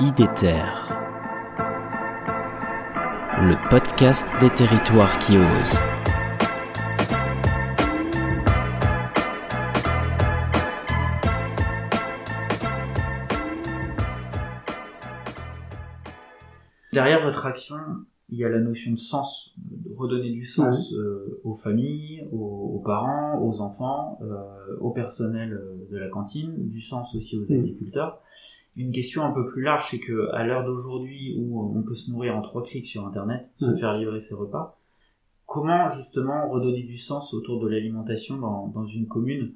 IDETER, 0.00 0.64
le 3.42 3.70
podcast 3.70 4.28
des 4.40 4.50
territoires 4.50 5.16
qui 5.20 5.36
osent. 5.36 5.78
Derrière 16.92 17.22
votre 17.22 17.46
action, 17.46 17.76
il 18.30 18.38
y 18.38 18.44
a 18.44 18.48
la 18.48 18.58
notion 18.58 18.92
de 18.92 18.98
sens, 18.98 19.54
de 19.58 19.94
redonner 19.96 20.30
du 20.30 20.44
sens 20.44 20.92
euh, 20.94 21.40
aux 21.44 21.54
familles, 21.54 22.26
aux, 22.32 22.72
aux, 22.74 22.82
parents, 22.84 23.40
aux 23.40 23.60
enfants, 23.60 24.18
euh, 24.22 24.76
au 24.80 24.90
personnel 24.90 25.52
euh, 25.52 25.86
de 25.88 25.98
la 25.98 26.08
cantine, 26.08 26.68
du 26.68 26.80
sens 26.80 27.14
aussi 27.14 27.36
aux 27.36 27.44
agriculteurs. 27.44 28.20
Une 28.76 28.90
question 28.92 29.22
un 29.22 29.30
peu 29.32 29.46
plus 29.46 29.62
large, 29.62 29.86
c'est 29.90 30.00
que 30.00 30.30
à 30.32 30.44
l'heure 30.44 30.64
d'aujourd'hui 30.64 31.36
où 31.38 31.60
on 31.60 31.82
peut 31.82 31.94
se 31.94 32.10
nourrir 32.10 32.36
en 32.36 32.42
trois 32.42 32.64
clics 32.64 32.86
sur 32.86 33.06
Internet, 33.06 33.46
se 33.60 33.76
faire 33.76 33.96
livrer 33.96 34.24
ses 34.28 34.34
repas, 34.34 34.78
comment 35.46 35.88
justement 35.90 36.48
redonner 36.48 36.82
du 36.82 36.98
sens 36.98 37.32
autour 37.34 37.62
de 37.62 37.68
l'alimentation 37.68 38.36
dans, 38.38 38.66
dans 38.68 38.86
une 38.86 39.06
commune? 39.06 39.52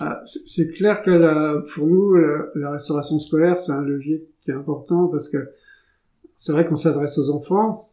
Ah, 0.00 0.20
C'est 0.24 0.68
clair 0.72 1.02
que 1.02 1.10
la, 1.10 1.62
pour 1.74 1.86
nous, 1.86 2.14
la, 2.14 2.46
la 2.54 2.70
restauration 2.72 3.18
scolaire, 3.18 3.58
c'est 3.58 3.72
un 3.72 3.80
levier 3.80 4.26
qui 4.42 4.50
est 4.50 4.54
important 4.54 5.08
parce 5.08 5.28
que 5.28 5.50
c'est 6.36 6.52
vrai 6.52 6.66
qu'on 6.66 6.76
s'adresse 6.76 7.16
aux 7.18 7.30
enfants, 7.30 7.88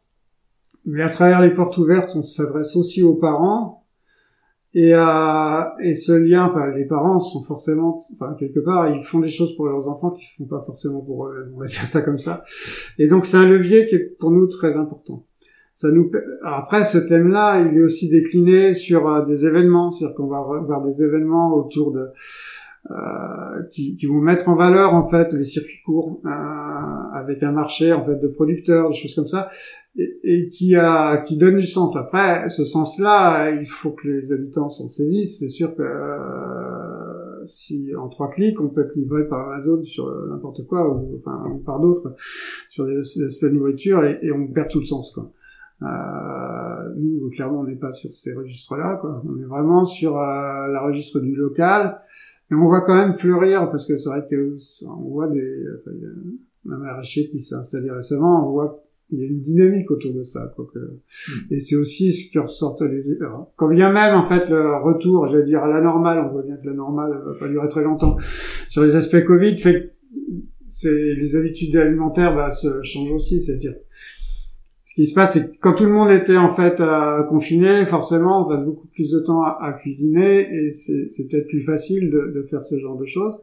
mais 0.86 1.04
à 1.04 1.10
travers 1.10 1.42
les 1.42 1.52
portes 1.52 1.78
ouvertes, 1.78 2.12
on 2.16 2.24
s'adresse 2.24 2.76
aussi 2.76 3.04
aux 3.04 3.16
parents. 3.16 3.81
Et, 4.74 4.96
euh, 4.96 5.62
et 5.84 5.96
ce 5.96 6.14
lien, 6.14 6.46
enfin, 6.46 6.72
les 6.72 6.86
parents 6.86 7.20
sont 7.20 7.44
forcément, 7.44 8.00
enfin, 8.14 8.36
quelque 8.40 8.62
part, 8.62 8.90
ils 8.90 9.04
font 9.04 9.20
des 9.20 9.30
choses 9.30 9.56
pour 9.58 9.66
leurs 9.66 9.90
enfants 9.90 10.12
qu'ils 10.12 10.28
font 10.38 10.46
pas 10.46 10.64
forcément 10.66 11.02
pour 11.02 11.28
eux, 11.28 11.52
on 11.54 11.60
va 11.60 11.66
dire 11.66 11.86
ça 11.88 12.02
comme 12.02 12.20
ça. 12.20 12.46
Et 12.98 13.08
donc, 13.08 13.26
c'est 13.26 13.38
un 13.38 13.48
levier 13.48 13.88
qui 13.88 13.96
est 13.96 14.18
pour 14.18 14.32
nous 14.32 14.48
très 14.48 14.78
important. 14.78 15.26
Ça 15.74 15.92
nous, 15.92 16.10
après, 16.44 16.86
ce 16.86 16.98
thème-là, 16.98 17.62
il 17.62 17.78
est 17.78 17.82
aussi 17.82 18.10
décliné 18.10 18.74
sur 18.74 19.10
euh, 19.10 19.26
des 19.26 19.46
événements, 19.46 19.92
c'est-à-dire 19.92 20.16
qu'on 20.16 20.28
va 20.28 20.42
voir 20.42 20.84
des 20.84 21.02
événements 21.02 21.54
autour 21.56 21.92
de, 21.92 22.08
euh, 22.90 23.64
qui, 23.72 23.96
qui, 23.96 24.08
vont 24.08 24.20
mettre 24.20 24.50
en 24.50 24.56
valeur 24.56 24.96
en 24.96 25.08
fait 25.08 25.32
les 25.34 25.44
circuits 25.44 25.82
courts 25.86 26.20
euh, 26.26 26.30
avec 27.14 27.44
un 27.44 27.52
marché 27.52 27.94
en 27.94 28.04
fait 28.04 28.16
de 28.16 28.28
producteurs, 28.28 28.90
des 28.90 28.96
choses 28.96 29.14
comme 29.14 29.28
ça, 29.28 29.50
et, 29.96 30.20
et 30.24 30.50
qui 30.50 30.76
a 30.76 31.18
qui 31.18 31.38
donne 31.38 31.60
du 31.60 31.68
sens. 31.68 31.96
Après, 31.96 32.50
ce 32.50 32.66
sens-là, 32.66 33.52
il 33.52 33.68
faut 33.68 33.92
que 33.92 34.08
les 34.08 34.32
habitants 34.32 34.70
s'en 34.70 34.90
saisissent. 34.90 35.40
C'est 35.40 35.50
sûr 35.50 35.76
que 35.76 35.84
euh, 35.84 37.46
si 37.46 37.96
en 37.96 38.10
trois 38.10 38.32
clics, 38.32 38.60
on 38.60 38.70
peut 38.70 38.82
être 38.82 38.96
livré 38.96 39.28
par 39.28 39.48
Amazon 39.52 39.84
sur 39.84 40.10
n'importe 40.28 40.66
quoi 40.66 40.90
ou 40.90 41.20
enfin 41.20 41.60
par 41.64 41.80
d'autres 41.80 42.16
sur 42.72 42.88
des, 42.88 42.98
aspects 43.24 43.46
de 43.46 43.50
nourriture 43.50 44.04
et, 44.06 44.18
et, 44.24 44.32
on 44.32 44.48
perd 44.48 44.70
tout 44.70 44.80
le 44.80 44.86
sens 44.86 45.12
quoi. 45.12 45.32
Euh, 45.84 46.94
nous, 46.96 47.30
clairement, 47.32 47.62
on 47.62 47.64
n'est 47.64 47.76
pas 47.76 47.92
sur 47.92 48.14
ces 48.14 48.34
registres-là. 48.34 48.98
Quoi. 49.02 49.22
On 49.28 49.40
est 49.42 49.46
vraiment 49.46 49.86
sur 49.86 50.18
euh, 50.18 50.68
la 50.68 50.82
registre 50.82 51.20
du 51.20 51.36
local. 51.36 52.02
Et 52.52 52.56
on 52.56 52.68
voit 52.68 52.82
quand 52.82 52.96
même 52.96 53.18
fleurir, 53.18 53.70
parce 53.72 53.86
que 53.86 53.98
c'est 53.98 54.10
vrai 54.10 54.26
que 54.30 54.58
on 54.86 55.10
voit 55.10 55.28
des, 55.28 55.64
enfin, 55.80 55.92
il 55.96 56.72
un 56.72 56.78
maraîcher 56.78 57.30
qui 57.30 57.40
s'est 57.40 57.56
installé 57.56 57.90
récemment, 57.90 58.48
on 58.48 58.52
voit 58.52 58.84
qu'il 59.10 59.20
y 59.20 59.24
a 59.24 59.28
une 59.28 59.42
dynamique 59.42 59.90
autour 59.90 60.14
de 60.14 60.24
ça, 60.24 60.52
quoi 60.56 60.68
que, 60.74 60.80
mm. 60.80 61.54
et 61.54 61.60
c'est 61.60 61.76
aussi 61.76 62.14
ce 62.14 62.30
qui 62.30 62.38
ressort 62.38 62.78
les, 62.84 63.04
quand 63.56 63.70
bien 63.70 63.92
même, 63.92 64.16
en 64.16 64.28
fait, 64.28 64.50
le 64.50 64.76
retour, 64.84 65.28
j'allais 65.30 65.46
dire, 65.46 65.64
à 65.64 65.70
la 65.70 65.82
normale, 65.82 66.20
on 66.20 66.32
voit 66.32 66.44
bien 66.44 66.58
que 66.58 66.68
la 66.68 66.74
normale 66.74 67.12
va 67.26 67.34
pas 67.40 67.48
durer 67.48 67.68
très 67.68 67.84
longtemps, 67.84 68.18
sur 68.68 68.84
les 68.84 68.96
aspects 68.96 69.24
Covid, 69.24 69.58
fait 69.58 69.94
c'est, 70.68 71.16
les 71.16 71.36
habitudes 71.36 71.76
alimentaires, 71.76 72.36
bah, 72.36 72.52
se 72.52 72.82
changent 72.84 73.12
aussi, 73.12 73.42
c'est-à-dire, 73.42 73.76
ce 74.92 74.96
qui 74.96 75.08
se 75.08 75.14
passe, 75.14 75.36
c'est 75.36 75.54
que 75.54 75.58
quand 75.62 75.72
tout 75.76 75.86
le 75.86 75.94
monde 75.94 76.12
était 76.12 76.36
en 76.36 76.54
fait 76.54 76.82
euh, 76.82 77.24
confiné, 77.24 77.86
forcément, 77.86 78.46
on 78.46 78.50
passe 78.50 78.66
beaucoup 78.66 78.88
plus 78.88 79.10
de 79.10 79.20
temps 79.22 79.42
à, 79.42 79.72
cuisiner 79.80 80.42
et 80.42 80.72
c'est 80.72 81.30
peut-être 81.30 81.48
plus 81.48 81.64
facile 81.64 82.12
de, 82.12 82.46
faire 82.50 82.62
ce 82.62 82.78
genre 82.78 82.98
de 82.98 83.06
choses. 83.06 83.42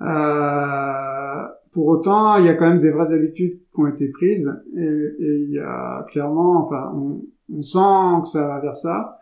Euh, 0.00 1.42
pour 1.72 1.88
autant, 1.88 2.36
il 2.36 2.46
y 2.46 2.48
a 2.48 2.54
quand 2.54 2.68
même 2.68 2.78
des 2.78 2.90
vraies 2.90 3.12
habitudes 3.12 3.58
qui 3.74 3.80
ont 3.80 3.88
été 3.88 4.08
prises 4.10 4.48
et, 4.76 4.80
et 4.80 5.44
il 5.48 5.50
y 5.50 5.58
a 5.58 6.06
clairement, 6.12 6.64
enfin, 6.64 6.92
on, 6.94 7.22
on, 7.52 7.62
sent 7.62 8.22
que 8.22 8.28
ça 8.28 8.46
va 8.46 8.60
vers 8.60 8.76
ça. 8.76 9.18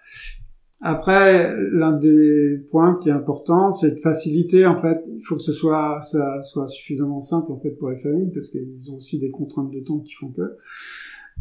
Après, 0.82 1.56
l'un 1.72 1.92
des 1.92 2.58
points 2.70 2.98
qui 3.02 3.08
est 3.08 3.12
important, 3.12 3.70
c'est 3.70 3.92
de 3.92 4.00
faciliter. 4.00 4.66
En 4.66 4.82
fait, 4.82 5.02
il 5.08 5.22
faut 5.24 5.36
que 5.36 5.42
ce 5.42 5.54
soit 5.54 6.02
ça 6.02 6.42
soit 6.42 6.68
suffisamment 6.68 7.22
simple 7.22 7.52
en 7.52 7.58
fait 7.58 7.70
pour 7.70 7.88
les 7.88 8.00
familles 8.00 8.32
parce 8.34 8.48
qu'ils 8.48 8.90
ont 8.90 8.96
aussi 8.96 9.18
des 9.18 9.30
contraintes 9.30 9.70
de 9.70 9.80
temps 9.80 10.00
qui 10.00 10.12
font 10.12 10.28
que. 10.28 10.58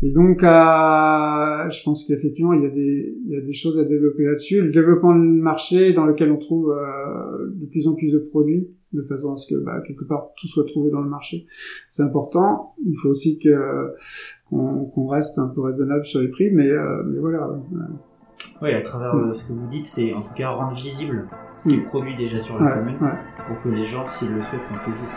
Et 0.03 0.11
donc, 0.11 0.43
euh, 0.43 1.69
je 1.69 1.83
pense 1.83 2.05
qu'effectivement, 2.05 2.53
il 2.53 2.63
y, 2.63 2.65
a 2.65 2.69
des, 2.69 3.15
il 3.25 3.31
y 3.31 3.35
a 3.35 3.41
des 3.41 3.53
choses 3.53 3.77
à 3.77 3.83
développer 3.83 4.23
là-dessus. 4.23 4.61
Le 4.61 4.71
développement 4.71 5.13
de 5.13 5.21
marché 5.21 5.93
dans 5.93 6.05
lequel 6.05 6.31
on 6.31 6.37
trouve 6.37 6.71
euh, 6.71 7.51
de 7.53 7.65
plus 7.67 7.87
en 7.87 7.93
plus 7.93 8.11
de 8.11 8.17
produits, 8.17 8.67
de 8.93 9.03
façon 9.03 9.33
à 9.33 9.37
ce 9.37 9.47
que 9.47 9.59
bah, 9.59 9.81
quelque 9.87 10.05
part 10.05 10.29
tout 10.37 10.47
soit 10.47 10.65
trouvé 10.65 10.89
dans 10.89 11.01
le 11.01 11.09
marché, 11.09 11.45
c'est 11.87 12.03
important. 12.03 12.73
Il 12.85 12.97
faut 13.01 13.09
aussi 13.09 13.39
que 13.39 13.93
qu'on 14.49 15.07
reste 15.07 15.39
un 15.39 15.47
peu 15.47 15.61
raisonnable 15.61 16.05
sur 16.05 16.19
les 16.19 16.27
prix, 16.27 16.51
mais, 16.51 16.67
euh, 16.67 17.03
mais 17.05 17.19
voilà. 17.19 17.49
Oui, 18.61 18.73
à 18.73 18.81
travers 18.81 19.15
euh, 19.15 19.33
ce 19.33 19.43
que 19.43 19.53
vous 19.53 19.67
dites, 19.69 19.85
c'est 19.85 20.13
en 20.13 20.21
tout 20.21 20.33
cas 20.35 20.49
rendre 20.49 20.75
visible 20.75 21.27
ce 21.63 21.69
qui 21.69 21.75
est 21.75 21.83
produit 21.83 22.15
déjà 22.17 22.39
sur 22.39 22.59
la 22.61 22.77
commune, 22.77 22.97
pour 23.47 23.61
que 23.61 23.69
les 23.69 23.85
gens, 23.85 24.05
s'ils 24.07 24.33
le 24.33 24.41
souhaitent, 24.41 24.65
s'en 24.65 24.77
saisissent. 24.79 25.15